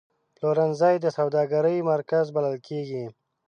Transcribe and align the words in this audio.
پلورنځی 0.35 0.95
د 1.01 1.05
سوداګرۍ 1.17 1.77
مرکز 1.91 2.25
بلل 2.35 2.55
کېږي. 2.67 3.03